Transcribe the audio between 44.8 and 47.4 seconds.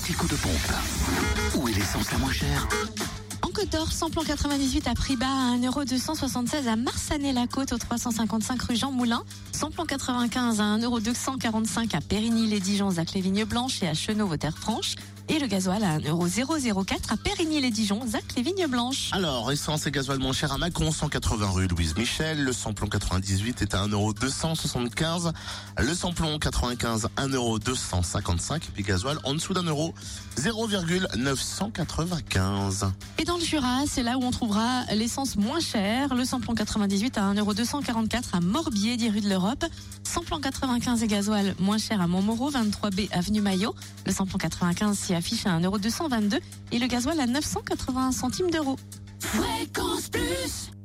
s'y affiche à 1,222€ et le gasoil à